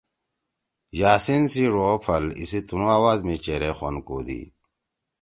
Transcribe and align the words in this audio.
یاسین 0.99 1.43
سی 1.51 1.63
ڙو 1.73 1.83
او 1.91 1.95
پھل 2.05 2.25
ایسی 2.39 2.59
تنُو 2.67 2.87
آواز 2.97 3.19
می 3.27 3.35
چیرے 3.43 3.71
خوند 3.77 3.99
کودی۔ 4.07 4.41